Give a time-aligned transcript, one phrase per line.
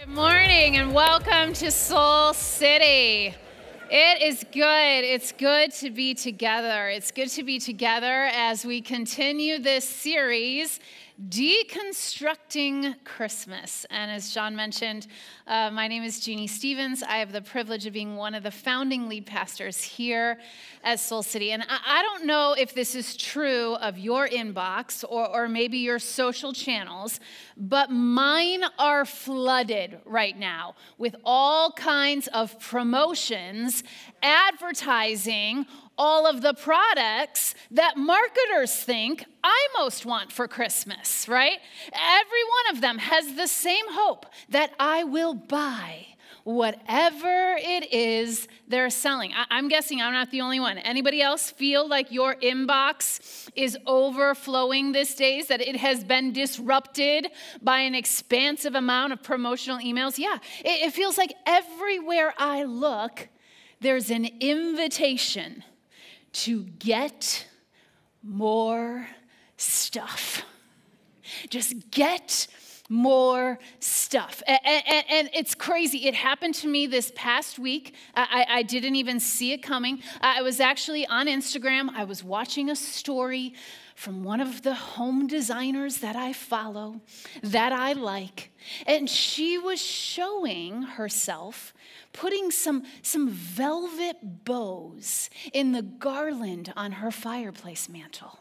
[0.00, 3.34] Good morning and welcome to Soul City.
[3.90, 5.04] It is good.
[5.04, 6.88] It's good to be together.
[6.88, 10.80] It's good to be together as we continue this series
[11.28, 13.84] Deconstructing Christmas.
[13.90, 15.06] And as John mentioned,
[15.46, 17.02] uh, my name is Jeannie Stevens.
[17.02, 20.38] I have the privilege of being one of the founding lead pastors here
[20.82, 21.52] at Soul City.
[21.52, 25.76] And I, I don't know if this is true of your inbox or, or maybe
[25.78, 27.20] your social channels,
[27.54, 33.84] but mine are flooded right now with all kinds of promotions,
[34.22, 35.66] advertising,
[36.00, 41.58] all of the products that marketers think I most want for Christmas, right?
[41.92, 46.06] Every one of them has the same hope that I will buy
[46.44, 49.34] whatever it is they're selling.
[49.34, 50.78] I- am guessing I'm not the only one.
[50.78, 57.26] Anybody else feel like your inbox is overflowing these days, that it has been disrupted
[57.60, 60.16] by an expansive amount of promotional emails?
[60.16, 63.28] Yeah, it, it feels like everywhere I look,
[63.82, 65.62] there's an invitation
[66.32, 67.46] to get
[68.22, 69.06] more
[69.56, 70.42] stuff.
[71.48, 72.46] Just get
[72.88, 74.42] more stuff.
[74.48, 76.08] And, and, and, it's crazy.
[76.08, 77.94] It happened to me this past week.
[78.16, 80.02] I, I didn't even see it coming.
[80.20, 83.54] I was actually on Instagram, I was watching a story
[84.00, 87.02] from one of the home designers that I follow,
[87.42, 88.50] that I like,
[88.86, 91.74] and she was showing herself
[92.14, 98.39] putting some, some velvet bows in the garland on her fireplace mantle.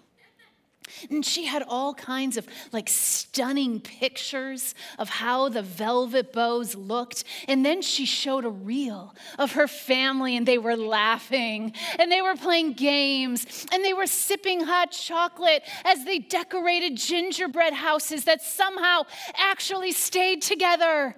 [1.09, 7.23] And she had all kinds of like stunning pictures of how the velvet bows looked.
[7.47, 12.21] And then she showed a reel of her family, and they were laughing, and they
[12.21, 18.41] were playing games, and they were sipping hot chocolate as they decorated gingerbread houses that
[18.41, 19.03] somehow
[19.35, 21.15] actually stayed together.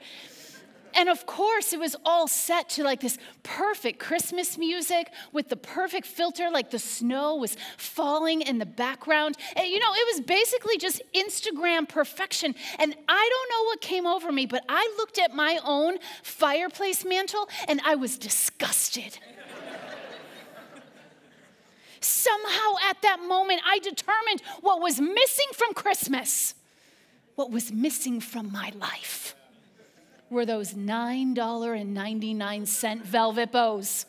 [0.94, 5.56] And of course, it was all set to like this perfect Christmas music with the
[5.56, 9.38] perfect filter, like the snow was falling in the background.
[9.56, 12.56] And you know, it was basically just Instagram perfection.
[12.80, 17.06] And I don't know what came over me, but I looked at my own fireplace
[17.06, 19.18] mantle and I was disgusted.
[22.01, 26.56] Somehow at that moment, I determined what was missing from Christmas,
[27.35, 29.35] what was missing from my life
[30.31, 34.06] were those $9.99 velvet bows.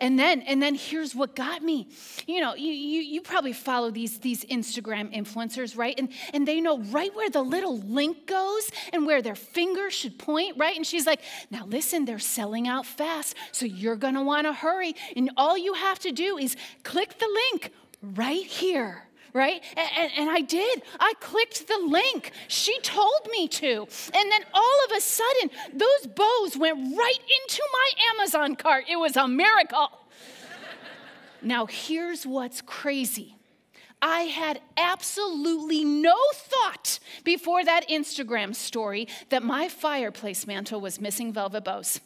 [0.00, 1.88] And then, and then here's what got me.
[2.26, 5.98] You know, you, you, you probably follow these, these Instagram influencers, right?
[5.98, 10.18] And, and they know right where the little link goes and where their finger should
[10.18, 10.76] point, right?
[10.76, 11.20] And she's like,
[11.50, 14.94] now listen, they're selling out fast, so you're gonna wanna hurry.
[15.16, 19.62] And all you have to do is click the link right here right?
[19.76, 20.82] And, and, I did.
[20.98, 22.32] I clicked the link.
[22.48, 23.86] She told me to.
[24.14, 28.84] And then all of a sudden, those bows went right into my Amazon cart.
[28.88, 29.90] It was a miracle.
[31.42, 33.36] now, here's what's crazy.
[34.00, 41.32] I had absolutely no thought before that Instagram story that my fireplace mantle was missing
[41.32, 42.00] velvet bows.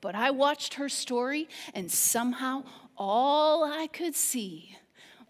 [0.00, 2.64] But I watched her story, and somehow
[2.96, 4.76] all I could see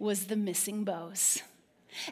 [0.05, 1.43] was the missing bows.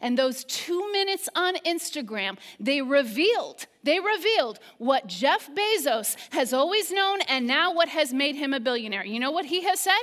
[0.01, 6.91] And those two minutes on Instagram, they revealed, they revealed what Jeff Bezos has always
[6.91, 9.05] known and now what has made him a billionaire.
[9.05, 10.03] You know what he has said?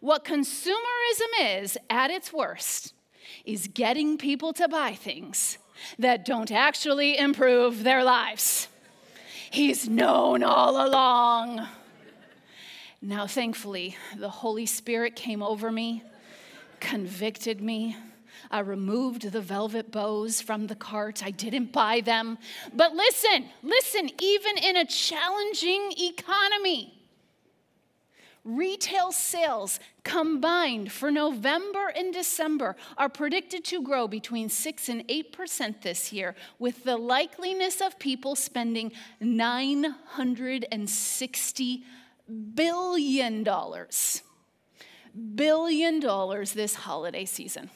[0.00, 2.94] What consumerism is at its worst
[3.44, 5.58] is getting people to buy things
[5.98, 8.68] that don't actually improve their lives.
[9.50, 11.66] He's known all along.
[13.02, 16.02] Now, thankfully, the Holy Spirit came over me
[16.86, 17.96] convicted me.
[18.48, 21.20] I removed the velvet bows from the cart.
[21.24, 22.38] I didn't buy them.
[22.72, 27.02] But listen, listen, even in a challenging economy,
[28.44, 35.82] retail sales combined for November and December are predicted to grow between 6 and 8%
[35.82, 41.82] this year, with the likeliness of people spending $960
[42.54, 43.44] billion
[45.16, 47.70] billion dollars this holiday season.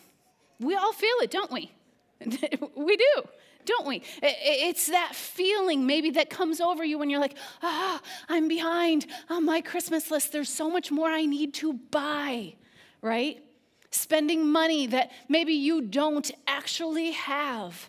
[0.58, 1.72] We all feel it, don't we?
[2.76, 3.22] we do,
[3.64, 4.02] don't we?
[4.22, 9.44] It's that feeling maybe that comes over you when you're like, ah, I'm behind on
[9.46, 10.32] my Christmas list.
[10.32, 12.54] There's so much more I need to buy,
[13.00, 13.42] right?
[13.90, 17.88] Spending money that maybe you don't actually have.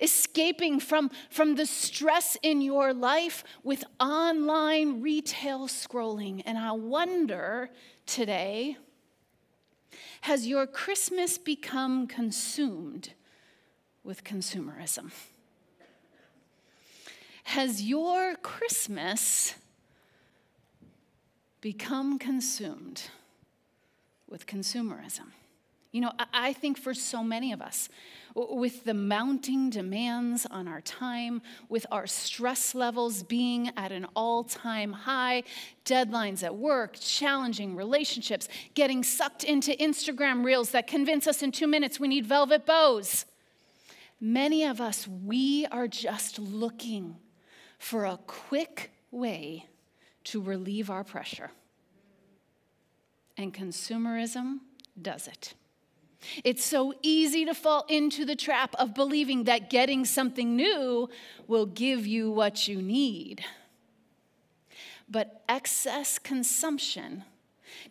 [0.00, 6.42] Escaping from, from the stress in your life with online retail scrolling.
[6.44, 7.70] And I wonder
[8.12, 8.76] today?
[10.22, 13.14] Has your Christmas become consumed
[14.04, 15.10] with consumerism?
[17.44, 19.54] Has your Christmas
[21.62, 23.04] become consumed
[24.28, 25.32] with consumerism?
[25.90, 27.88] You know, I think for so many of us,
[28.34, 34.44] with the mounting demands on our time, with our stress levels being at an all
[34.44, 35.42] time high,
[35.84, 41.66] deadlines at work, challenging relationships, getting sucked into Instagram reels that convince us in two
[41.66, 43.26] minutes we need velvet bows.
[44.20, 47.16] Many of us, we are just looking
[47.78, 49.66] for a quick way
[50.24, 51.50] to relieve our pressure.
[53.36, 54.58] And consumerism
[55.00, 55.54] does it.
[56.44, 61.08] It's so easy to fall into the trap of believing that getting something new
[61.46, 63.44] will give you what you need.
[65.08, 67.24] But excess consumption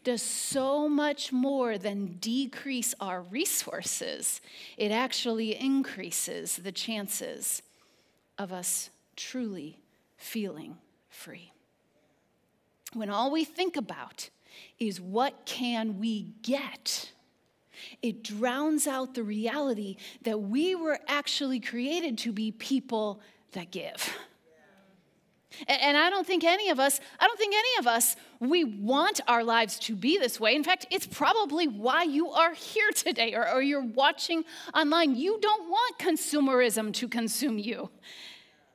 [0.03, 4.41] does so much more than decrease our resources,
[4.77, 7.61] it actually increases the chances
[8.37, 9.77] of us truly
[10.17, 10.77] feeling
[11.09, 11.51] free.
[12.93, 14.29] When all we think about
[14.79, 17.11] is what can we get?
[18.01, 23.21] It drowns out the reality that we were actually created to be people
[23.53, 24.13] that give.
[25.67, 29.19] And I don't think any of us, I don't think any of us, we want
[29.27, 30.55] our lives to be this way.
[30.55, 35.15] In fact, it's probably why you are here today or, or you're watching online.
[35.15, 37.89] You don't want consumerism to consume you.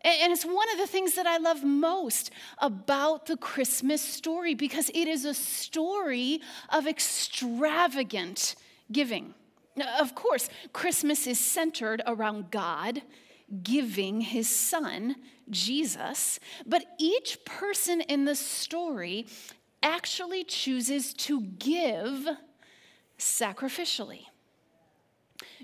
[0.04, 4.88] And it's one of the things that I love most about the Christmas story because
[4.90, 8.54] it is a story of extravagant
[8.90, 9.34] giving.
[10.00, 13.02] Of course, Christmas is centered around God
[13.62, 15.16] giving his son,
[15.50, 19.26] Jesus, but each person in the story
[19.82, 22.26] actually chooses to give
[23.18, 24.24] sacrificially.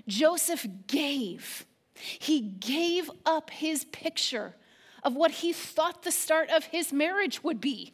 [0.07, 1.65] Joseph gave.
[1.95, 4.55] He gave up his picture
[5.03, 7.93] of what he thought the start of his marriage would be.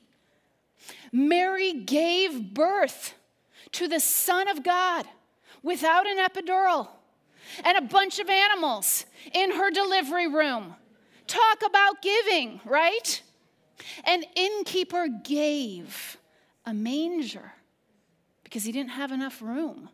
[1.11, 3.15] Mary gave birth
[3.71, 5.07] to the Son of God
[5.63, 6.87] without an epidural
[7.63, 10.75] and a bunch of animals in her delivery room.
[11.27, 13.21] Talk about giving, right?
[14.03, 16.17] An innkeeper gave
[16.65, 17.53] a manger
[18.43, 19.89] because he didn't have enough room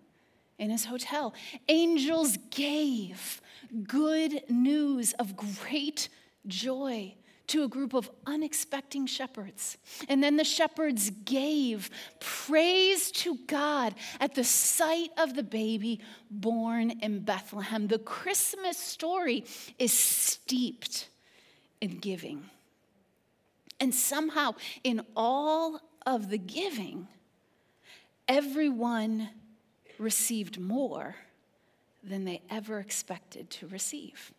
[0.58, 1.34] in his hotel.
[1.68, 3.42] Angels gave
[3.88, 6.10] good news of great
[6.48, 7.16] joy
[7.48, 9.78] to a group of unexpecting shepherds.
[10.10, 11.90] And then the shepherds gave
[12.20, 17.88] praise to God at the sight of the baby born in Bethlehem.
[17.88, 19.46] The Christmas story
[19.78, 21.10] is steeped
[21.82, 22.50] in giving.
[23.80, 27.08] And somehow, in all of the giving,
[28.28, 29.30] everyone
[29.98, 31.16] received more
[32.04, 34.34] than they ever expected to receive.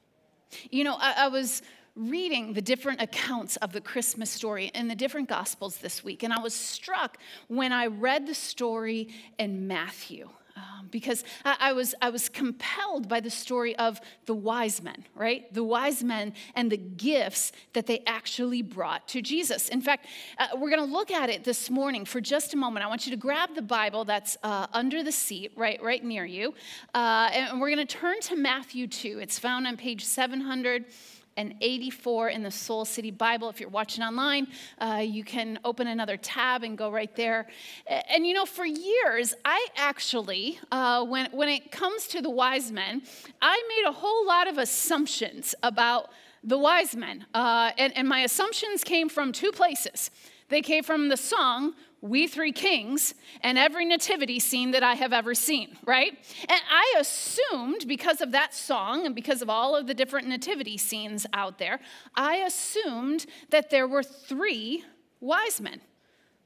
[0.70, 1.62] You know, I, I was
[1.96, 6.32] reading the different accounts of the Christmas story in the different Gospels this week, and
[6.32, 9.08] I was struck when I read the story
[9.38, 10.28] in Matthew.
[10.56, 15.04] Um, because I, I, was, I was compelled by the story of the wise men,
[15.14, 15.52] right?
[15.52, 19.68] The wise men and the gifts that they actually brought to Jesus.
[19.68, 20.06] In fact,
[20.38, 22.86] uh, we're going to look at it this morning for just a moment.
[22.86, 26.24] I want you to grab the Bible that's uh, under the seat, right, right near
[26.24, 26.54] you,
[26.94, 29.18] uh, and we're going to turn to Matthew 2.
[29.18, 30.86] It's found on page 700
[31.36, 33.48] and 84 in the Soul City Bible.
[33.48, 34.48] If you're watching online,
[34.78, 37.46] uh, you can open another tab and go right there.
[37.86, 42.72] And you know, for years, I actually, uh, when, when it comes to the wise
[42.72, 43.02] men,
[43.40, 46.10] I made a whole lot of assumptions about
[46.42, 47.26] the wise men.
[47.34, 50.10] Uh, and, and my assumptions came from two places.
[50.48, 55.12] They came from the song, we Three Kings, and every nativity scene that I have
[55.12, 56.16] ever seen, right?
[56.48, 60.76] And I assumed, because of that song and because of all of the different nativity
[60.76, 61.80] scenes out there,
[62.14, 64.84] I assumed that there were three
[65.20, 65.80] wise men.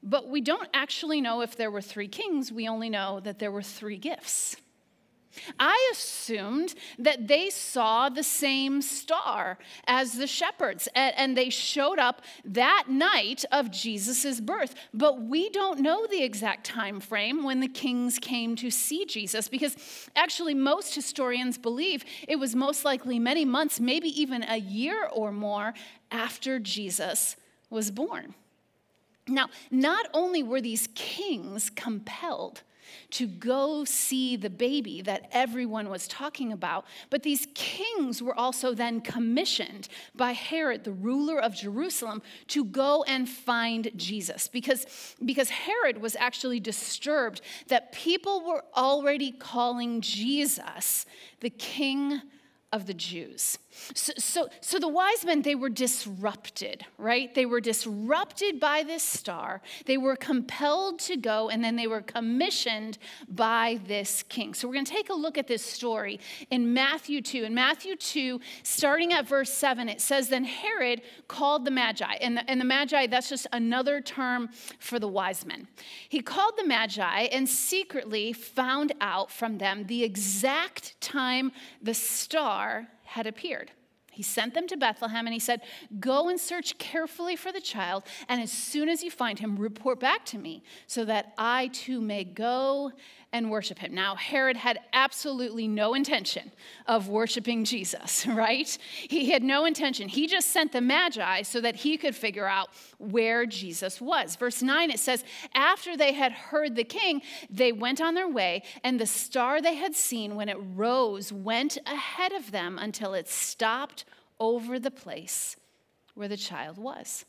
[0.03, 3.51] But we don't actually know if there were three kings, we only know that there
[3.51, 4.55] were three gifts.
[5.59, 12.21] I assumed that they saw the same star as the shepherds and they showed up
[12.45, 14.75] that night of Jesus' birth.
[14.93, 19.47] But we don't know the exact time frame when the kings came to see Jesus
[19.47, 19.75] because
[20.15, 25.31] actually most historians believe it was most likely many months, maybe even a year or
[25.31, 25.73] more
[26.11, 27.35] after Jesus
[27.69, 28.35] was born.
[29.27, 32.63] Now, not only were these kings compelled
[33.11, 36.85] to go see the baby that everyone was talking about.
[37.09, 43.03] But these kings were also then commissioned by Herod, the ruler of Jerusalem, to go
[43.03, 51.05] and find Jesus because, because Herod was actually disturbed that people were already calling Jesus
[51.39, 52.21] the king
[52.71, 53.59] of the Jews.
[53.93, 57.33] So, so, so, the wise men, they were disrupted, right?
[57.33, 59.61] They were disrupted by this star.
[59.85, 62.97] They were compelled to go, and then they were commissioned
[63.29, 64.53] by this king.
[64.53, 67.43] So we're going to take a look at this story in Matthew 2.
[67.45, 72.13] In Matthew 2, starting at verse 7, it says, Then Herod called the Magi.
[72.21, 74.49] And the, and the Magi, that's just another term
[74.79, 75.67] for the wise men.
[76.09, 81.51] He called the Magi and secretly found out from them the exact time
[81.81, 82.60] the star
[83.03, 83.71] had appeared.
[84.11, 85.61] He sent them to Bethlehem and he said,
[85.99, 90.01] Go and search carefully for the child, and as soon as you find him, report
[90.01, 92.91] back to me, so that I too may go
[93.33, 93.93] and worship him.
[93.93, 96.51] Now, Herod had absolutely no intention
[96.85, 98.77] of worshiping Jesus, right?
[99.09, 100.09] He had no intention.
[100.09, 104.35] He just sent the Magi so that he could figure out where Jesus was.
[104.35, 105.23] Verse 9, it says,
[105.55, 109.75] After they had heard the king, they went on their way, and the star they
[109.75, 114.03] had seen when it rose went ahead of them until it stopped
[114.39, 115.55] over the place
[116.15, 117.25] where the child was.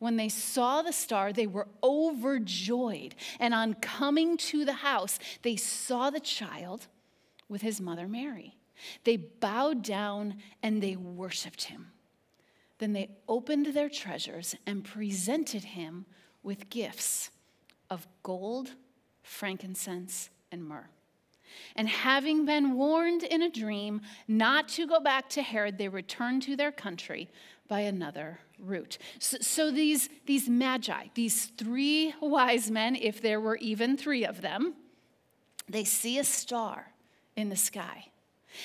[0.00, 3.14] When they saw the star, they were overjoyed.
[3.38, 6.88] And on coming to the house, they saw the child
[7.48, 8.56] with his mother Mary.
[9.04, 11.92] They bowed down and they worshiped him.
[12.78, 16.06] Then they opened their treasures and presented him
[16.42, 17.30] with gifts
[17.90, 18.70] of gold,
[19.22, 20.88] frankincense, and myrrh.
[21.76, 26.42] And having been warned in a dream not to go back to Herod, they returned
[26.44, 27.28] to their country
[27.70, 28.98] by another route.
[29.20, 34.42] So, so, these, these magi, these three wise men, if there were even three of
[34.42, 34.74] them,
[35.68, 36.92] they see a star
[37.36, 38.08] in the sky.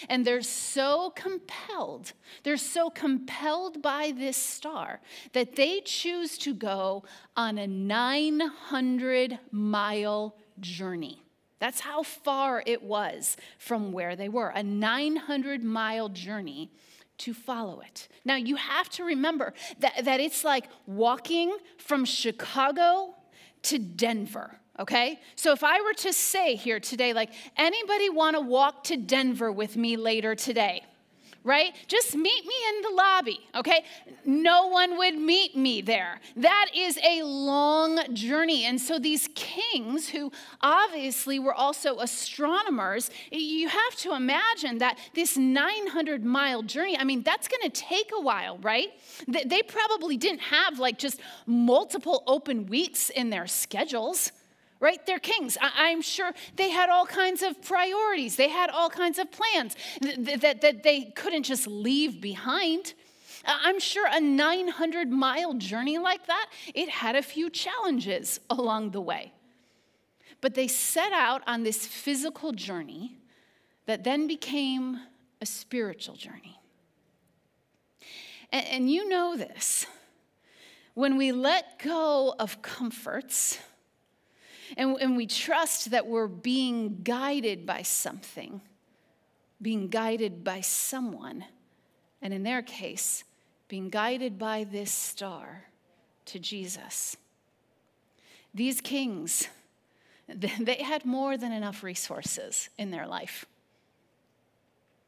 [0.10, 5.00] And they're so compelled, they're so compelled by this star
[5.34, 7.04] that they choose to go
[7.38, 11.22] on a 900 mile journey.
[11.60, 16.72] That's how far it was from where they were, a 900 mile journey
[17.20, 18.08] to follow it.
[18.24, 23.16] Now, you have to remember that, that it's like walking from Chicago
[23.64, 25.20] to Denver, okay?
[25.36, 29.52] So if I were to say here today, like, anybody want to walk to Denver
[29.52, 30.84] with me later today?
[31.46, 31.76] Right?
[31.88, 33.86] Just meet me in the lobby, okay?
[34.26, 36.20] No one would meet me there.
[36.36, 38.66] That is a long journey.
[38.66, 45.38] And so these kings, who obviously were also astronomers, you have to imagine that this
[45.38, 48.90] 900 mile journey, I mean, that's gonna take a while, right?
[49.28, 54.32] They probably didn't have like just multiple open weeks in their schedules
[54.80, 55.04] right?
[55.06, 55.58] They're kings.
[55.62, 59.76] I- am sure they had all kinds of priorities, they had all kinds of plans
[60.02, 62.94] that, that, that they couldn't just leave behind.
[63.48, 69.02] I'm sure a 900 mile journey like that, it had a few challenges along the
[69.02, 69.32] way.
[70.42, 73.18] But they set out on this physical journey
[73.86, 75.00] that then became
[75.42, 76.60] a spiritual journey.
[78.52, 79.86] And, and you know this.
[80.94, 83.60] When we let go of comforts,
[84.78, 88.62] and, and we trust that we're being guided by something,
[89.62, 91.46] being guided by someone,
[92.22, 93.24] and in their case,
[93.68, 95.66] being guided by this star
[96.26, 97.18] to Jesus.
[98.54, 99.48] These kings,
[100.28, 103.46] they had more than enough resources in their life.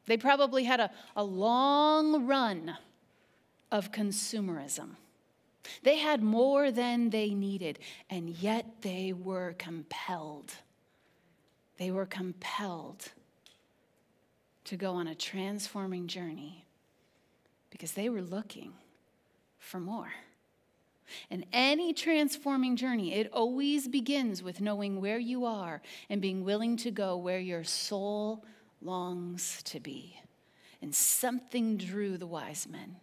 [0.06, 2.76] They probably had a, a long run
[3.70, 4.96] of consumerism.
[5.82, 10.52] They had more than they needed, and yet they were compelled.
[11.78, 13.12] They were compelled
[14.64, 16.66] to go on a transforming journey
[17.70, 18.72] because they were looking
[19.58, 20.12] for more.
[21.30, 26.76] And any transforming journey, it always begins with knowing where you are and being willing
[26.78, 28.44] to go where your soul
[28.82, 30.20] longs to be.
[30.82, 32.96] And something drew the wise men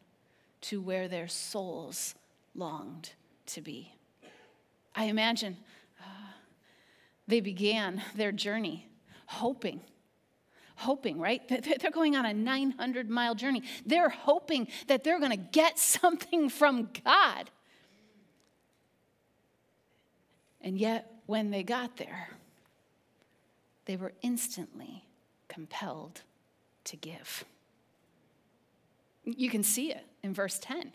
[0.61, 2.15] to where their souls
[2.55, 3.11] longed
[3.47, 3.93] to be.
[4.95, 5.57] I imagine
[6.01, 6.31] uh,
[7.27, 8.87] they began their journey
[9.25, 9.81] hoping
[10.75, 11.41] hoping, right?
[11.47, 13.63] They're going on a 900 mile journey.
[13.85, 17.49] They're hoping that they're going to get something from God.
[20.61, 22.29] And yet, when they got there,
[23.85, 25.05] they were instantly
[25.47, 26.21] compelled
[26.85, 27.45] to give.
[29.23, 30.91] You can see it in verse 10.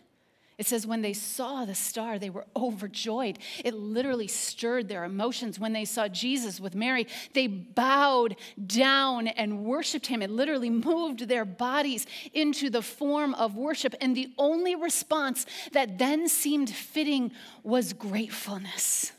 [0.61, 3.39] It says, when they saw the star, they were overjoyed.
[3.65, 5.59] It literally stirred their emotions.
[5.59, 8.35] When they saw Jesus with Mary, they bowed
[8.67, 10.21] down and worshiped him.
[10.21, 13.95] It literally moved their bodies into the form of worship.
[13.99, 17.31] And the only response that then seemed fitting
[17.63, 19.13] was gratefulness.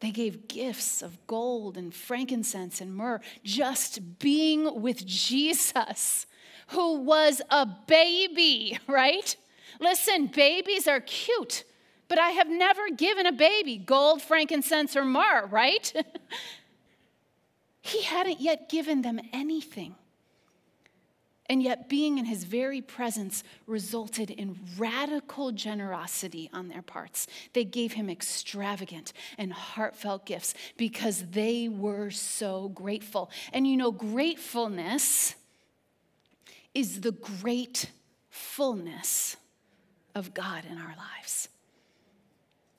[0.00, 3.20] They gave gifts of gold and frankincense and myrrh.
[3.44, 6.24] Just being with Jesus
[6.68, 9.36] who was a baby, right?
[9.80, 11.64] Listen, babies are cute,
[12.08, 15.92] but I have never given a baby gold, frankincense, or myrrh, right?
[17.80, 19.94] he hadn't yet given them anything.
[21.48, 27.28] And yet, being in his very presence resulted in radical generosity on their parts.
[27.52, 33.30] They gave him extravagant and heartfelt gifts because they were so grateful.
[33.52, 35.36] And you know, gratefulness
[36.76, 37.90] is the great
[38.28, 39.36] fullness
[40.14, 41.48] of God in our lives.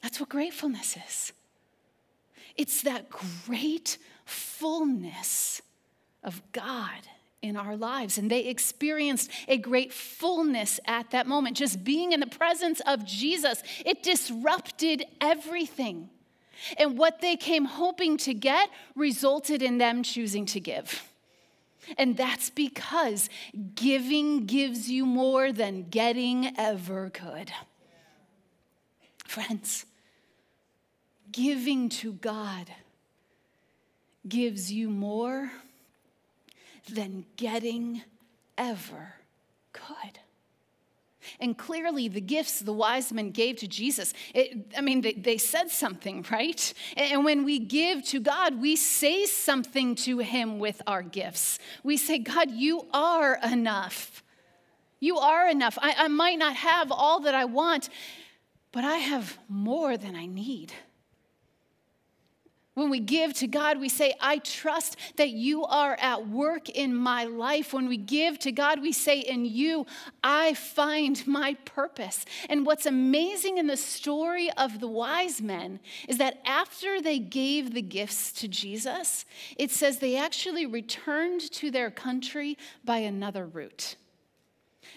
[0.04, 1.34] That's what gratefulness is.
[2.56, 5.64] It's that great fullness
[6.24, 7.08] of God
[7.42, 8.20] in our lives.
[8.20, 11.58] And they experienced a great fullness at that moment.
[11.58, 16.12] Just being in the presence of Jesus, it disrupted everything.
[16.78, 21.07] And what they came hoping to get resulted in them choosing to give.
[21.98, 23.30] And that's because
[23.76, 27.52] giving gives you more than getting ever could.
[29.26, 29.86] Friends,
[31.32, 32.70] giving to God
[34.28, 35.52] gives you more
[36.90, 38.02] than getting
[38.58, 39.14] ever
[39.74, 40.20] could.
[41.40, 45.38] And clearly, the gifts the wise men gave to Jesus, it, I mean, they, they
[45.38, 46.74] said something, right?
[46.96, 51.60] And when we give to God, we say something to Him with our gifts.
[51.84, 54.24] We say, God, you are enough.
[55.00, 55.78] You are enough.
[55.82, 57.90] I, I might not have all that I want,
[58.72, 60.74] but I have more than I need.
[62.78, 66.94] When we give to God, we say, I trust that you are at work in
[66.94, 67.74] my life.
[67.74, 69.88] When we give to God, we say, In you,
[70.24, 72.24] I find my purpose.
[72.48, 77.74] And what's amazing in the story of the wise men is that after they gave
[77.74, 79.26] the gifts to Jesus,
[79.58, 83.96] it says they actually returned to their country by another route.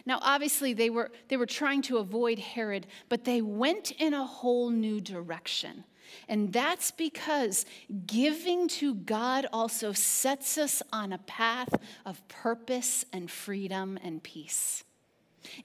[0.04, 4.26] Now, obviously, they were, they were trying to avoid Herod, but they went in a
[4.26, 5.84] whole new direction.
[6.28, 7.66] And that's because
[8.06, 11.74] giving to God also sets us on a path
[12.06, 14.84] of purpose and freedom and peace.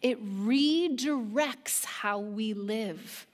[0.02, 3.28] It redirects how we live.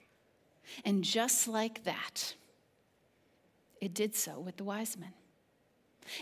[0.86, 2.36] And just like that,
[3.80, 5.14] it did so with the wise men.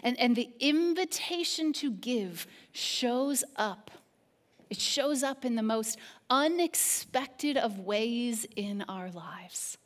[0.04, 3.92] And, and the invitation to give shows up.
[4.70, 5.98] It shows up in the most
[6.30, 9.78] unexpected of ways in our lives.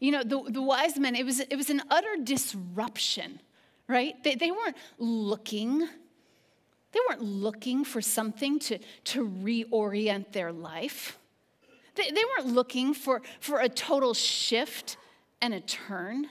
[0.00, 3.40] You know, the, the wise men, it was, it was an utter disruption,
[3.88, 4.22] right?
[4.22, 5.80] They, they weren't looking.
[5.80, 11.18] They weren't looking for something to, to reorient their life.
[11.94, 14.96] They, they weren't looking for, for a total shift
[15.40, 16.26] and a turn.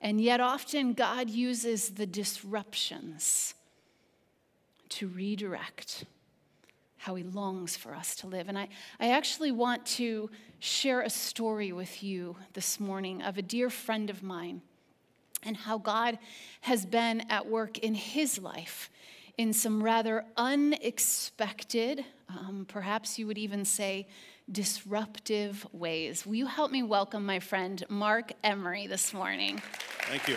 [0.00, 3.54] And yet, often, God uses the disruptions
[4.90, 6.04] to redirect
[6.98, 8.48] how He longs for us to live.
[8.48, 8.68] And I,
[9.00, 14.10] I actually want to share a story with you this morning of a dear friend
[14.10, 14.62] of mine
[15.42, 16.18] and how God
[16.62, 18.90] has been at work in his life
[19.38, 24.06] in some rather unexpected, um, perhaps you would even say
[24.50, 26.24] disruptive ways.
[26.24, 29.60] Will you help me welcome my friend Mark Emery this morning?
[30.08, 30.36] Thank you.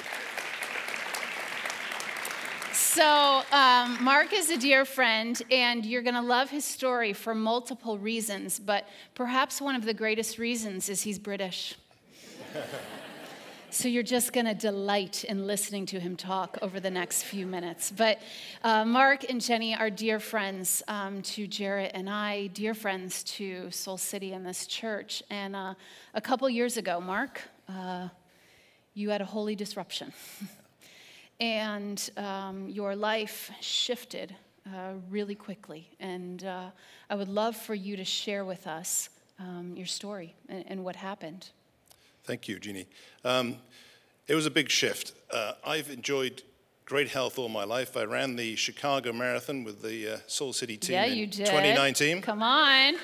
[3.00, 7.34] So, um, Mark is a dear friend, and you're going to love his story for
[7.34, 11.76] multiple reasons, but perhaps one of the greatest reasons is he's British.
[13.70, 17.48] so, you're just going to delight in listening to him talk over the next few
[17.48, 17.90] minutes.
[17.90, 18.20] But
[18.66, 23.72] uh, Mark and Jenny are dear friends um, to Jarrett and I, dear friends to
[23.72, 25.24] Soul City and this church.
[25.30, 25.76] And uh,
[26.14, 28.10] a couple years ago, Mark, uh,
[28.94, 30.12] you had a holy disruption.
[31.39, 34.36] and um, your life shifted
[34.67, 35.89] uh, really quickly.
[35.99, 36.69] And uh,
[37.10, 40.97] I would love for you to share with us um, your story and, and, what
[40.97, 41.49] happened.
[42.25, 42.88] Thank you, Jeannie.
[43.23, 43.56] Um,
[44.28, 45.13] it was a big shift.
[45.34, 46.43] Uh, I've enjoyed
[46.86, 47.95] great health all my life.
[47.95, 51.45] I ran the Chicago Marathon with the uh, Soul City team yeah, in you did.
[51.45, 52.21] 2019.
[52.21, 52.95] Come on.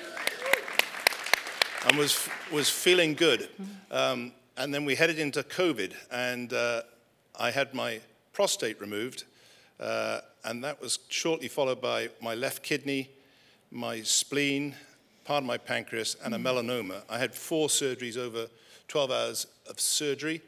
[1.88, 3.48] And was, was feeling good.
[3.90, 6.82] Um, and then we headed into COVID, and uh,
[7.38, 8.00] I had my
[8.36, 9.24] prostate removed,
[9.80, 13.08] uh, and that was shortly followed by my left kidney,
[13.70, 14.74] my spleen,
[15.24, 17.00] part of my pancreas, and a melanoma.
[17.08, 18.48] I had four surgeries over
[18.88, 20.42] 12 hours of surgery,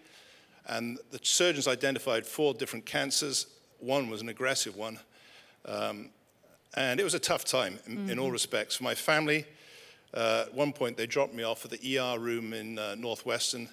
[0.67, 3.47] and the surgeons identified four different cancers.
[3.79, 4.99] One was an aggressive one.
[5.65, 6.11] Um,
[6.75, 8.11] and it was a tough time in, mm-hmm.
[8.11, 8.35] in all mm-hmm.
[8.35, 8.77] respects.
[8.77, 9.47] For my family,
[10.13, 13.71] uh, at one point they dropped me off at the ER room in uh, Northwestern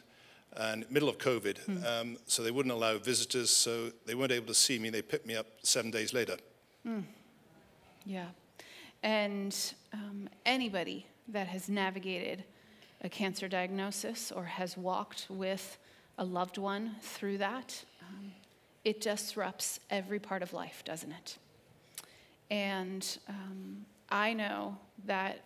[0.57, 1.85] and middle of COVID, mm.
[1.85, 4.89] um, so they wouldn't allow visitors, so they weren't able to see me.
[4.89, 6.37] They picked me up seven days later.
[6.87, 7.03] Mm.
[8.05, 8.27] Yeah.
[9.03, 9.55] And
[9.93, 12.43] um, anybody that has navigated
[13.01, 15.77] a cancer diagnosis or has walked with
[16.17, 18.31] a loved one through that, um,
[18.83, 21.37] it disrupts every part of life, doesn't it?
[22.49, 25.41] And um, I know that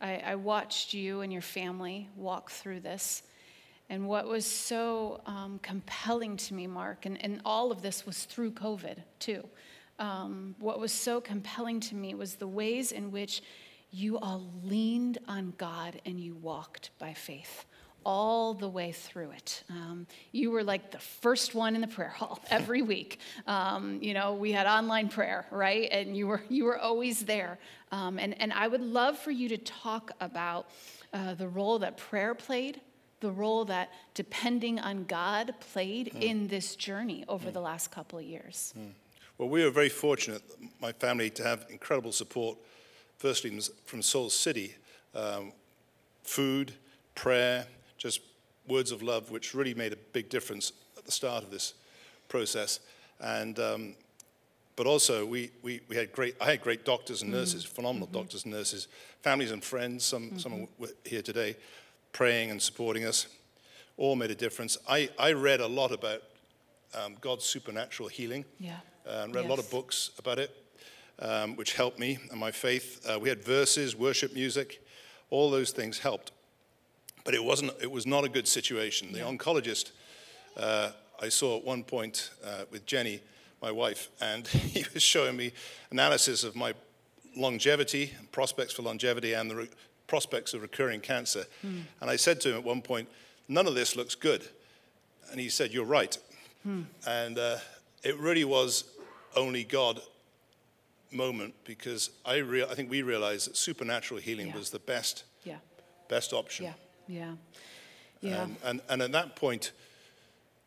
[0.00, 3.22] I, I, watched you and your family walk through this.
[3.90, 8.24] And what was so um, compelling to me, Mark, and, and all of this was
[8.24, 9.46] through COVID too.
[9.98, 13.42] Um, what was so compelling to me was the ways in which
[13.90, 17.64] you all leaned on God and you walked by faith
[18.04, 19.64] all the way through it.
[19.68, 23.18] Um, you were like the first one in the prayer hall every week.
[23.46, 25.88] Um, you know, we had online prayer, right?
[25.90, 27.58] And you were you were always there.
[27.90, 30.68] Um, and and I would love for you to talk about
[31.12, 32.80] uh, the role that prayer played,
[33.20, 36.22] the role that depending on God played mm.
[36.22, 37.52] in this journey over mm.
[37.52, 38.72] the last couple of years.
[38.78, 38.90] Mm.
[39.38, 40.42] Well, we were very fortunate,
[40.80, 42.58] my family, to have incredible support.
[43.18, 44.74] Firstly, from Soul City,
[45.14, 45.52] um,
[46.22, 46.72] food,
[47.14, 47.66] prayer
[47.98, 48.20] just
[48.68, 51.74] words of love, which really made a big difference at the start of this
[52.28, 52.80] process.
[53.20, 53.94] And um,
[54.78, 57.74] but also we, we, we had great, I had great doctors and nurses, mm-hmm.
[57.74, 58.18] phenomenal mm-hmm.
[58.18, 58.86] doctors and nurses,
[59.22, 60.38] families and friends, some, mm-hmm.
[60.38, 61.56] some were here today,
[62.12, 63.26] praying and supporting us.
[63.96, 64.76] All made a difference.
[64.88, 66.22] I, I read a lot about
[66.94, 68.44] um, God's supernatural healing.
[68.60, 68.76] Yeah.
[69.06, 69.48] Uh, and read yes.
[69.48, 70.54] a lot of books about it,
[71.20, 73.04] um, which helped me and my faith.
[73.08, 74.82] Uh, we had verses, worship music,
[75.30, 76.32] all those things helped.
[77.24, 79.12] But it, wasn't, it was not a good situation.
[79.12, 79.92] The oncologist
[80.56, 80.90] uh,
[81.20, 83.20] I saw at one point uh, with Jenny,
[83.60, 85.52] my wife, and he was showing me
[85.90, 86.74] analysis of my
[87.36, 89.68] longevity, prospects for longevity, and the
[90.08, 91.44] prospects of recurring cancer.
[91.62, 91.82] Hmm.
[92.00, 93.08] And I said to him at one point,
[93.46, 94.46] None of this looks good.
[95.30, 96.18] And he said, You're right.
[96.64, 96.82] Hmm.
[97.06, 97.58] And uh,
[98.02, 98.84] it really was
[99.36, 100.00] only God
[101.12, 104.56] moment because I, rea- I think we realized that supernatural healing yeah.
[104.56, 105.56] was the best, yeah.
[106.08, 106.66] best option.
[106.66, 106.72] Yeah.
[107.08, 107.32] Yeah.
[108.20, 108.42] Yeah.
[108.42, 109.72] Um, and, and at that point,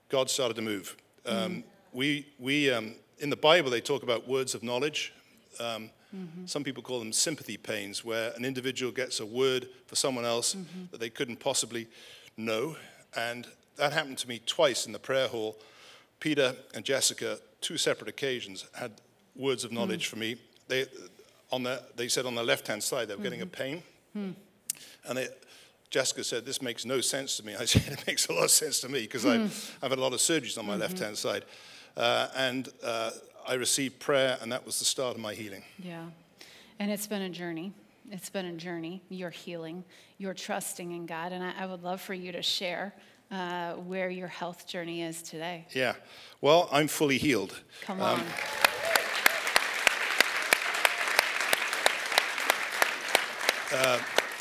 [0.09, 0.95] God started to move.
[1.25, 5.13] Um, mm We, we um, in the Bible, they talk about words of knowledge.
[5.59, 6.45] Um, mm-hmm.
[6.45, 10.55] Some people call them sympathy pains, where an individual gets a word for someone else
[10.55, 10.85] mm-hmm.
[10.91, 11.87] that they couldn't possibly
[12.37, 12.75] know.
[13.15, 13.47] And
[13.77, 15.57] that happened to me twice in the prayer hall.
[16.19, 18.91] Peter and Jessica, two separate occasions, had
[19.35, 20.09] words of knowledge mm.
[20.09, 20.35] for me.
[20.67, 20.85] They,
[21.51, 23.23] on the, they said on the left hand side they were mm-hmm.
[23.23, 23.83] getting a pain.
[24.15, 24.35] Mm.
[25.07, 25.27] And they,
[25.89, 27.55] Jessica said, This makes no sense to me.
[27.59, 29.45] I said, It makes a lot of sense to me because mm.
[29.45, 30.81] I've, I've, had a lot of surgeries on my mm-hmm.
[30.81, 31.43] left hand side.
[31.97, 33.11] Uh, and uh,
[33.47, 35.63] I received prayer, and that was the start of my healing.
[35.79, 36.05] Yeah.
[36.79, 37.73] And it's been a journey.
[38.11, 39.01] It's been a journey.
[39.09, 39.83] You're healing,
[40.17, 41.31] you're trusting in God.
[41.31, 42.93] And I, I would love for you to share
[43.31, 45.65] uh, where your health journey is today.
[45.71, 45.93] Yeah.
[46.41, 47.57] Well, I'm fully healed.
[47.83, 48.19] Come on.
[48.19, 48.25] Um,
[53.73, 53.99] uh,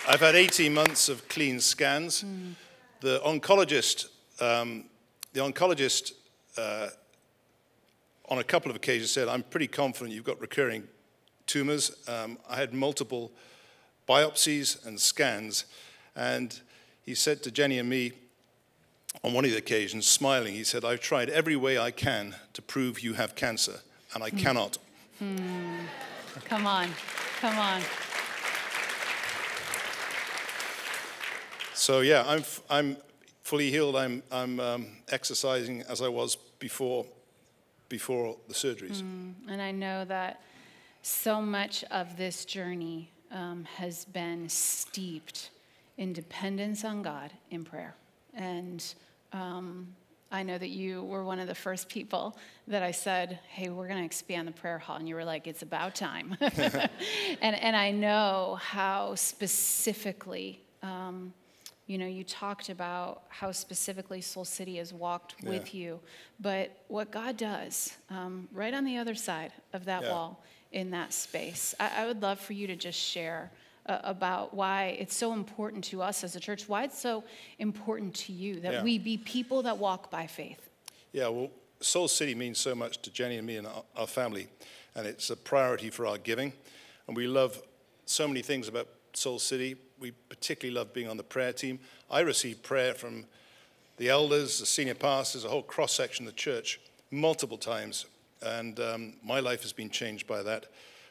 [0.08, 2.24] I've had 18 months of clean scans.
[2.24, 2.54] Mm.
[3.00, 4.06] The oncologist,
[4.40, 4.86] um,
[5.32, 6.12] the oncologist
[6.58, 6.88] uh,
[8.30, 10.84] on a couple of occasions said, I'm pretty confident you've got recurring
[11.46, 11.90] tumors.
[12.08, 13.32] Um, I had multiple
[14.08, 15.64] biopsies and scans.
[16.14, 16.58] And
[17.02, 18.12] he said to Jenny and me
[19.24, 22.62] on one of the occasions, smiling, he said, I've tried every way I can to
[22.62, 23.80] prove you have cancer,
[24.14, 24.38] and I mm.
[24.38, 24.78] cannot.
[25.20, 25.80] Mm.
[26.44, 26.88] Come on,
[27.40, 27.82] come on.
[31.74, 32.96] So yeah, I'm, I'm
[33.42, 33.96] fully healed.
[33.96, 37.04] I'm, I'm um, exercising as I was before,
[37.90, 39.02] before the surgeries.
[39.02, 40.40] Mm, and I know that
[41.02, 45.50] so much of this journey um, has been steeped
[45.98, 47.94] in dependence on God in prayer.
[48.32, 48.82] And
[49.32, 49.94] um,
[50.32, 53.88] I know that you were one of the first people that I said, hey, we're
[53.88, 54.96] going to expand the prayer hall.
[54.96, 56.36] And you were like, it's about time.
[56.40, 56.90] and,
[57.40, 61.34] and I know how specifically um,
[61.90, 65.48] you know, you talked about how specifically Soul City has walked yeah.
[65.48, 65.98] with you,
[66.38, 70.12] but what God does um, right on the other side of that yeah.
[70.12, 73.50] wall in that space, I, I, would love for you to just share
[73.86, 77.24] uh, about why it's so important to us as a church, why it's so
[77.58, 78.82] important to you that yeah.
[78.84, 80.70] we be people that walk by faith.
[81.10, 81.50] Yeah, well,
[81.80, 84.46] Soul City means so much to Jenny and me and our, our family,
[84.94, 86.52] and it's a priority for our giving.
[87.08, 87.60] And we love
[88.06, 91.78] so many things about Soul City we particularly love being on the prayer team.
[92.10, 93.26] I receive prayer from
[93.98, 98.06] the elders, the senior pastors, a whole cross section of the church multiple times.
[98.42, 100.66] And um, my life has been changed by that.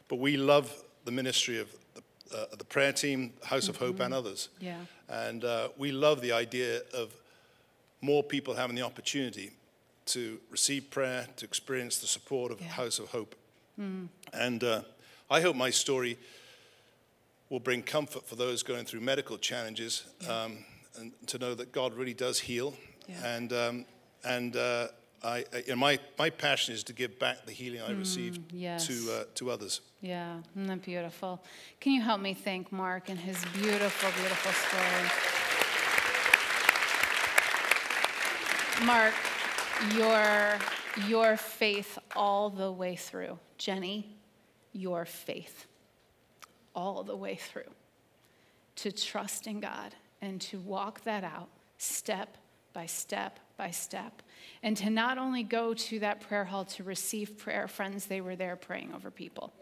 [0.08, 0.74] But we love
[1.06, 2.02] the ministry of the,
[2.36, 3.72] uh, the prayer team, House mm-hmm.
[3.72, 4.14] of Hope, and mm-hmm.
[4.14, 4.50] others.
[4.60, 4.80] Yeah.
[5.08, 7.14] And uh, we love the idea of
[8.02, 9.52] more people having the opportunity
[10.08, 12.68] to receive prayer, to experience the support of yeah.
[12.68, 13.36] House of Hope.
[13.80, 14.08] Mm.
[14.34, 14.82] And uh,
[15.30, 16.18] I hope my story
[17.50, 20.64] will bring comfort for those going through medical challenges um,
[20.98, 22.76] and to know that God really does heal.
[23.08, 23.36] Yeah.
[23.36, 23.86] And, um,
[24.24, 24.88] and uh,
[25.24, 28.88] I, I, my, my passion is to give back the healing I received yes.
[28.88, 29.82] to, uh, to others.
[30.02, 31.44] Yeah, isn't that beautiful?
[31.80, 35.10] Can you help me thank Mark and his beautiful, beautiful story?
[38.86, 39.14] Mark,
[39.96, 40.58] your,
[41.08, 43.38] your faith all the way through.
[43.58, 44.16] Jenny,
[44.72, 45.66] your faith
[46.80, 47.72] all the way through.
[48.78, 52.38] To trust in God and to walk that out step
[52.72, 54.22] by step by step.
[54.64, 58.38] And to not only go to that prayer hall to receive prayer, friends, they were
[58.38, 59.54] there praying over people.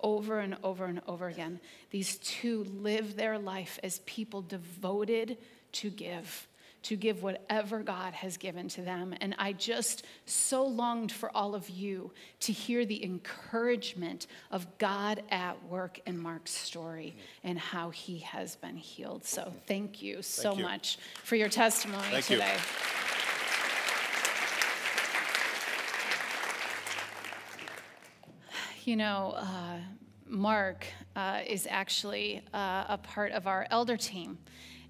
[0.00, 1.60] Over and over and over again.
[1.90, 5.36] These two live their life as people devoted
[5.72, 6.48] to give
[6.86, 9.12] to give whatever God has given to them.
[9.20, 15.24] And I just so longed for all of you to hear the encouragement of God
[15.32, 19.24] at work in Mark's story and how he has been healed.
[19.24, 20.62] So thank you so Thank you.
[20.64, 22.36] much for your testimony Thank you.
[22.36, 22.56] today.
[28.84, 29.78] You know, uh,
[30.28, 34.38] Mark uh, is actually uh, a part of our elder team.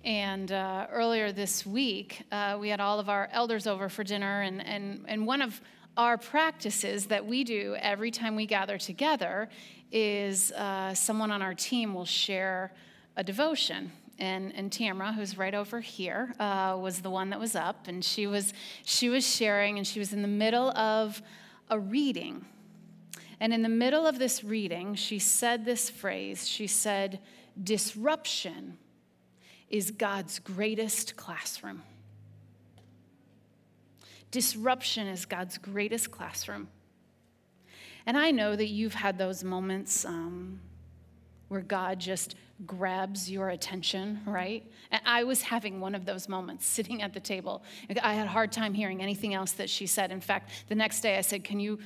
[0.07, 4.43] And uh, earlier this week, uh, we had all of our elders over for dinner,
[4.43, 5.61] and, and, and one of
[5.97, 9.49] our practices that we do every time we gather together
[9.91, 12.73] is uh, someone on our team will share
[13.17, 13.91] a devotion.
[14.21, 18.05] And, and Tamara, who's right over here, uh, was the one that was up, and
[18.05, 21.21] she was, she was sharing, and she was in the middle of
[21.69, 22.45] a reading.
[23.41, 26.49] And in the middle of this reading, she said this phrase.
[26.49, 27.19] She said,
[27.61, 28.79] Disruption
[29.71, 31.83] is God's greatest classroom.
[34.31, 36.69] Disruption is God's greatest classroom.
[38.07, 40.61] And I know that you've had those moments um,
[41.49, 44.65] where God just grabs your attention, right?
[44.91, 47.63] And I was having one of those moments sitting at the table.
[48.03, 50.11] I had a hard time hearing anything else that she said.
[50.11, 51.79] In fact, the next day I said, Can you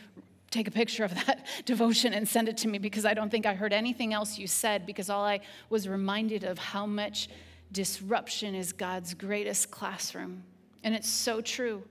[0.50, 2.78] take a picture of that devotion and send it to me?
[2.78, 5.40] Because I don't think I heard anything else you said, because all I
[5.70, 7.28] was reminded of how much
[7.72, 10.44] disruption is God's greatest classroom.
[10.82, 11.82] And it's so true.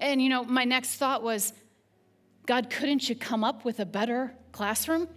[0.00, 1.52] And you know, my next thought was,
[2.46, 5.08] God, couldn't you come up with a better classroom?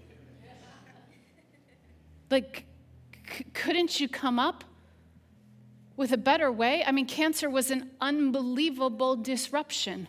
[2.30, 2.66] Like,
[3.32, 4.64] c- couldn't you come up
[5.96, 6.84] with a better way?
[6.86, 10.08] I mean, cancer was an unbelievable disruption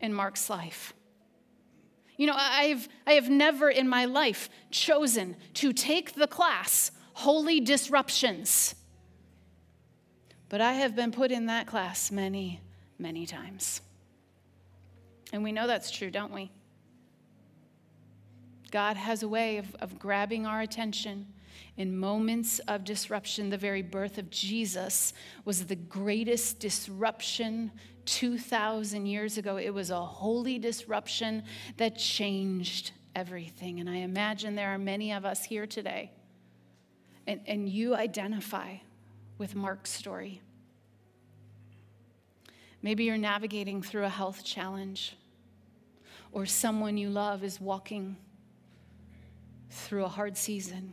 [0.00, 0.94] in Mark's life.
[2.16, 7.60] You know, I've, I have never in my life chosen to take the class, Holy
[7.60, 8.74] Disruptions.
[10.48, 12.60] But I have been put in that class many,
[12.98, 13.80] many times.
[15.32, 16.50] And we know that's true, don't we?
[18.70, 21.26] God has a way of, of grabbing our attention
[21.76, 23.50] in moments of disruption.
[23.50, 25.12] The very birth of Jesus
[25.44, 27.70] was the greatest disruption
[28.06, 29.56] 2,000 years ago.
[29.58, 31.42] It was a holy disruption
[31.76, 33.80] that changed everything.
[33.80, 36.10] And I imagine there are many of us here today,
[37.26, 38.76] and, and you identify
[39.38, 40.42] with Mark's story.
[42.82, 45.16] Maybe you're navigating through a health challenge,
[46.32, 48.16] or someone you love is walking
[49.70, 50.92] through a hard season.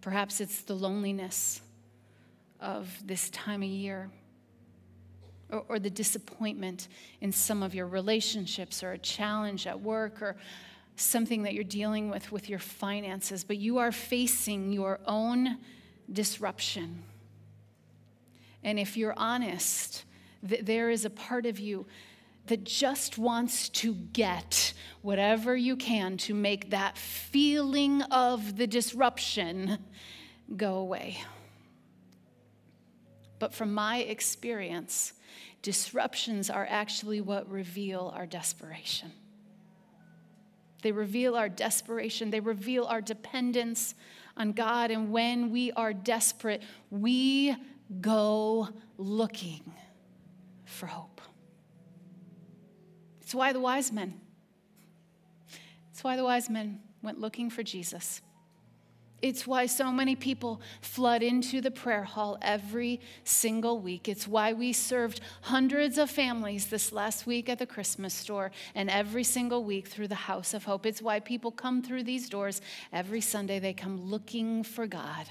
[0.00, 1.60] Perhaps it's the loneliness
[2.60, 4.10] of this time of year,
[5.50, 6.88] or, or, the disappointment
[7.20, 10.36] in some of your relationships, or a challenge at work, or
[10.96, 15.58] something that you're dealing with with your finances, but you are facing your own
[16.12, 17.02] disruption.
[18.62, 20.04] And if you're honest,
[20.46, 21.86] th- there is a part of you
[22.46, 29.78] that just wants to get whatever you can to make that feeling of the disruption
[30.56, 31.18] go away.
[33.38, 35.14] But from my experience,
[35.62, 39.12] disruptions are actually what reveal our desperation.
[40.82, 43.94] They reveal our desperation, they reveal our dependence
[44.36, 44.90] on God.
[44.90, 47.56] And when we are desperate, we
[48.00, 49.72] go looking
[50.64, 51.20] for hope.
[53.20, 54.20] It's why the wise men,
[55.90, 58.20] it's why the wise men went looking for Jesus.
[59.22, 64.08] It's why so many people flood into the prayer hall every single week.
[64.08, 68.90] It's why we served hundreds of families this last week at the Christmas store and
[68.90, 70.86] every single week through the House of Hope.
[70.86, 72.60] It's why people come through these doors
[72.92, 73.60] every Sunday.
[73.60, 75.26] They come looking for God.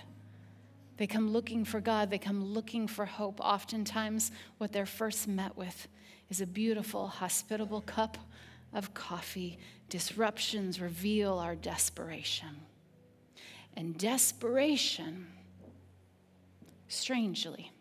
[0.95, 2.09] They come looking for God.
[2.09, 3.41] They come looking for hope.
[3.41, 5.89] Oftentimes, what they're first met with
[6.29, 8.17] is a beautiful, hospitable cup
[8.73, 12.55] of coffee disruptions reveal our desperation.
[13.75, 15.27] And desperation,
[16.87, 17.71] strangely,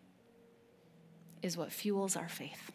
[1.42, 2.70] is what fuels our faith.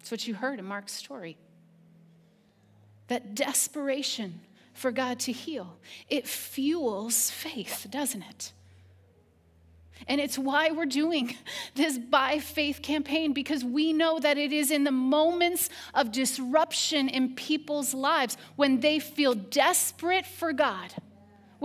[0.00, 1.38] It's what you heard in Mark's story.
[3.08, 4.40] That desperation
[4.74, 5.76] for God to heal,
[6.08, 8.52] it fuels faith, doesn't it?
[10.06, 11.36] And it's why we're doing
[11.74, 17.08] this by faith campaign because we know that it is in the moments of disruption
[17.08, 20.92] in people's lives when they feel desperate for God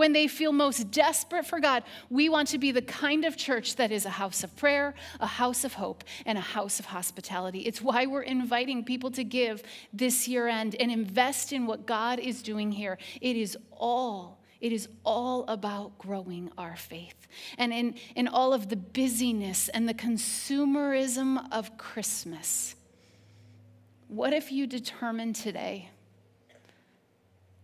[0.00, 3.76] when they feel most desperate for God, we want to be the kind of church
[3.76, 7.60] that is a house of prayer, a house of hope, and a house of hospitality.
[7.60, 9.62] It's why we're inviting people to give
[9.92, 12.96] this year end and invest in what God is doing here.
[13.20, 17.26] It is all it is all about growing our faith.
[17.56, 22.74] And in, in all of the busyness and the consumerism of Christmas,
[24.08, 25.88] what if you determined today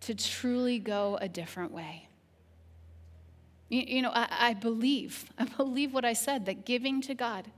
[0.01, 2.09] to truly go a different way?
[3.69, 7.51] You, you know, I, I believe, I believe what I said that giving to God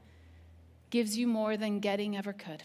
[0.90, 2.62] gives you more than getting ever could.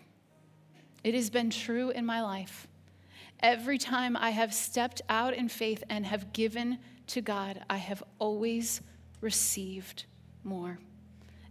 [1.04, 2.68] It has been true in my life.
[3.43, 6.77] Every time I have stepped out in faith and have given
[7.08, 8.79] to God, I have always
[9.19, 10.06] received
[10.45, 10.79] more.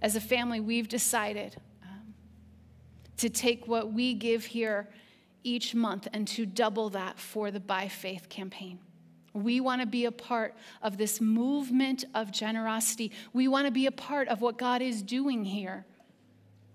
[0.01, 2.15] As a family, we've decided um,
[3.19, 4.89] to take what we give here
[5.45, 8.79] each month and to double that for the By Faith campaign.
[9.35, 13.13] We want to be a part of this movement of generosity.
[13.35, 15.85] We want to be a part of what God is doing here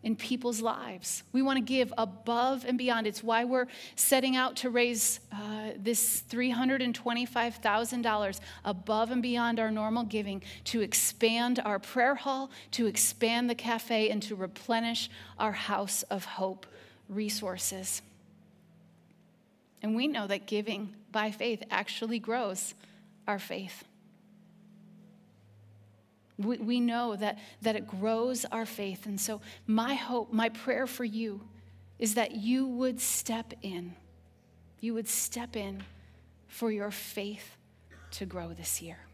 [0.08, 1.24] in people's lives.
[1.34, 3.08] We want to give above and beyond.
[3.08, 3.68] It's why we're
[3.98, 11.60] setting out to raise uh, this $325,000 above and beyond our normal giving to expand
[11.66, 16.66] our prayer hall, to expand the cafe, and to replenish our house of hope
[17.10, 18.02] resources.
[19.82, 22.76] And we know that giving by faith actually grows
[23.28, 23.84] our faith.
[26.38, 29.06] We, we know that, that it grows our faith.
[29.06, 31.42] And so, my hope, my prayer for you
[32.00, 33.96] is that you would step in.
[34.80, 35.84] You would step in
[36.48, 37.58] for your faith
[38.12, 39.07] to grow this year.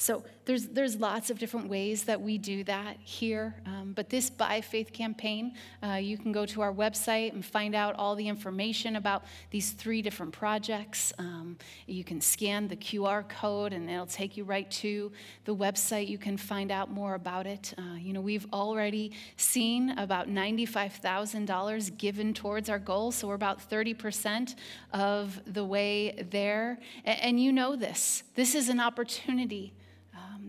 [0.00, 3.56] So there's, there's lots of different ways that we do that here.
[3.66, 7.74] Um, but this By Faith campaign, uh, you can go to our website and find
[7.74, 11.12] out all the information about these three different projects.
[11.18, 11.58] Um,
[11.88, 15.10] you can scan the QR code and it'll take you right to
[15.46, 16.06] the website.
[16.06, 17.74] You can find out more about it.
[17.76, 23.10] Uh, you know, we've already seen about $95,000 given towards our goal.
[23.10, 24.54] So we're about 30%
[24.92, 26.78] of the way there.
[27.04, 28.22] and, and you know this.
[28.36, 29.72] This is an opportunity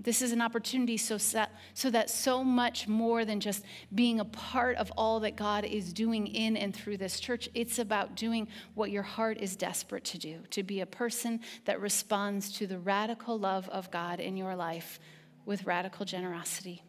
[0.01, 4.77] this is an opportunity so, so that so much more than just being a part
[4.77, 8.91] of all that God is doing in and through this church, it's about doing what
[8.91, 13.37] your heart is desperate to do, to be a person that responds to the radical
[13.37, 14.99] love of God in your life
[15.45, 16.81] with radical generosity,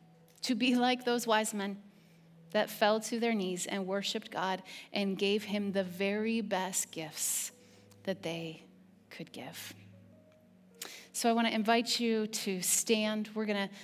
[0.42, 1.78] to be like those wise men
[2.52, 7.52] that fell to their knees and worshiped God and gave him the very best gifts
[8.04, 8.64] that they
[9.08, 9.74] could give.
[11.20, 13.28] So I want to invite you to stand.
[13.34, 13.74] We're going to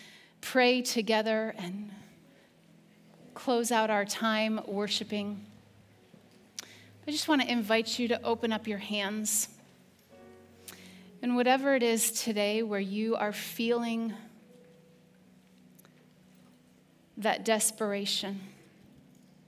[0.40, 1.90] pray together and
[3.34, 5.44] close out our time worshiping.
[7.06, 9.50] I just want to invite you to open up your hands.
[11.20, 14.14] And whatever it is today where you are feeling
[17.18, 18.40] that desperation,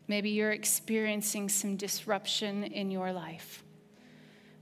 [0.08, 3.62] maybe you're experiencing some disruption in your life,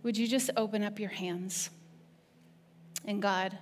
[0.05, 1.71] would you just open up your hands?
[3.07, 3.57] And God,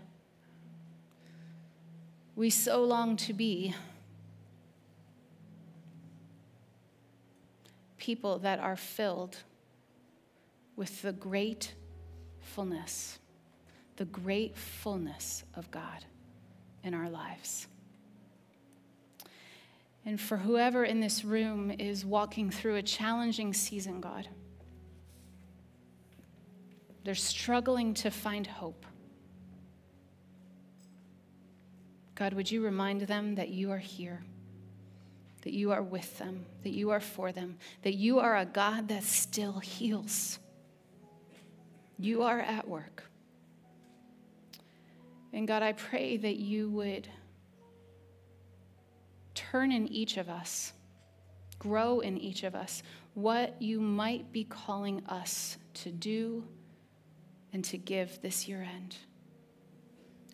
[2.34, 3.74] we so long to be
[7.98, 9.36] people that are filled
[10.76, 11.74] with the great
[12.40, 13.18] fullness,
[13.96, 16.04] the great fullness of God
[16.82, 17.66] in our lives.
[20.06, 24.28] And for whoever in this room is walking through a challenging season, God,
[27.04, 28.84] they're struggling to find hope.
[32.14, 34.22] God, would you remind them that you are here,
[35.42, 38.88] that you are with them, that you are for them, that you are a God
[38.88, 40.38] that still heals.
[41.98, 43.04] You are at work.
[45.32, 47.08] And God, I pray that you would
[49.34, 50.72] turn in each of us,
[51.58, 52.84] grow in each of us
[53.14, 56.44] what you might be calling us to do
[57.52, 58.96] and to give this year end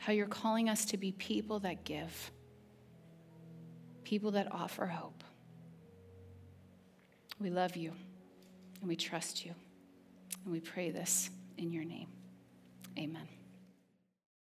[0.00, 2.32] how you're calling us to be people that give,
[4.02, 5.22] people that offer hope.
[7.38, 7.92] We love you.
[8.80, 9.54] and we trust you.
[10.44, 11.28] And we pray this
[11.58, 12.08] in your name.
[12.98, 13.39] Amen.